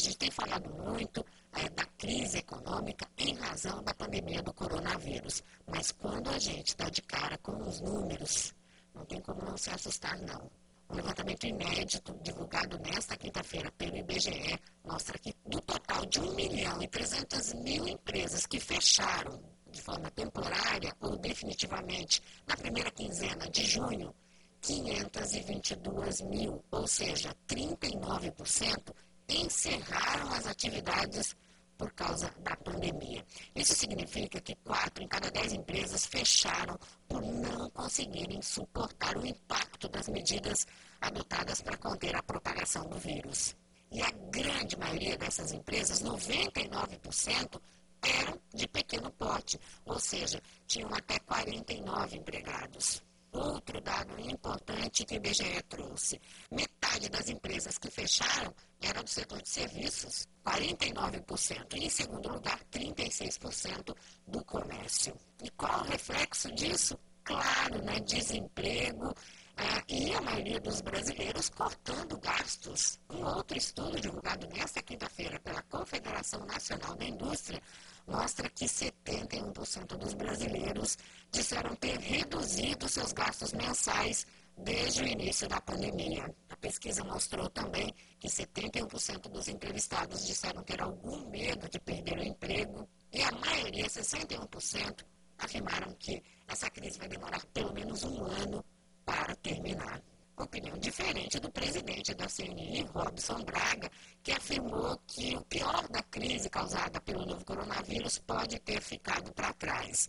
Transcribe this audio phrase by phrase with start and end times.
[0.00, 5.92] gente tem falado muito é, da crise econômica em razão da pandemia do coronavírus, mas
[5.92, 8.54] quando a gente dá de cara com os números,
[8.94, 10.50] não tem como não se assustar, não.
[10.88, 16.82] Um levantamento inédito, divulgado nesta quinta-feira pelo IBGE, mostra que do total de 1 milhão
[16.82, 19.40] e 300 mil empresas que fecharam
[19.70, 24.12] de forma temporária ou definitivamente na primeira quinzena de junho,
[24.60, 28.92] 522 mil, ou seja, 39%,
[29.36, 31.36] encerraram as atividades
[31.80, 33.24] por causa da pandemia.
[33.54, 39.88] Isso significa que quatro em cada dez empresas fecharam por não conseguirem suportar o impacto
[39.88, 40.66] das medidas
[41.00, 43.56] adotadas para conter a propagação do vírus.
[43.90, 47.60] E a grande maioria dessas empresas, 99%,
[48.02, 53.02] eram de pequeno porte, ou seja, tinham até 49 empregados.
[53.32, 56.20] Outro dado importante que o IBGE trouxe:
[56.50, 62.58] metade das empresas que fecharam era do setor de serviços, 49%, e em segundo lugar,
[62.72, 63.94] 36%
[64.26, 65.14] do comércio.
[65.42, 66.98] E qual o reflexo disso?
[67.22, 68.00] Claro, né?
[68.00, 69.14] desemprego,
[69.56, 72.98] ah, e a maioria dos brasileiros cortando gastos.
[73.10, 77.62] Um outro estudo divulgado nesta quinta-feira pela Confederação Nacional da Indústria
[78.06, 80.96] mostra que 71% dos brasileiros
[81.30, 84.26] disseram ter reduzido seus gastos mensais
[84.62, 86.34] desde o início da pandemia.
[86.48, 92.22] A pesquisa mostrou também que 71% dos entrevistados disseram ter algum medo de perder o
[92.22, 95.04] emprego e a maioria, 61%,
[95.38, 98.64] afirmaram que essa crise vai demorar pelo menos um ano
[99.04, 100.02] para terminar
[100.42, 103.90] opinião diferente do presidente da CNI, Robson Braga,
[104.22, 109.52] que afirmou que o pior da crise causada pelo novo coronavírus pode ter ficado para
[109.54, 110.08] trás.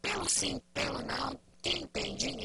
[0.00, 2.41] Pelo sim, pelo não, quem tem dinheiro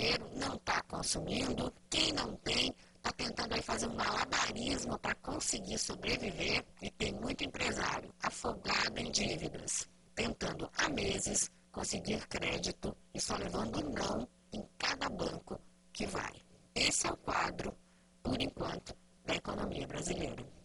[0.98, 7.14] consumindo, quem não tem está tentando aí fazer um malabarismo para conseguir sobreviver e tem
[7.14, 14.67] muito empresário afogado em dívidas, tentando há meses conseguir crédito e só levando não em
[14.80, 15.61] cada banco
[15.94, 16.33] que vai.
[16.73, 17.77] Esse é o quadro,
[18.23, 20.57] por enquanto, da economia brasileira.